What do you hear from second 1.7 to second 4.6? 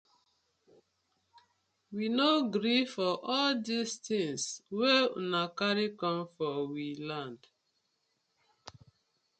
We no gree for all dis tinz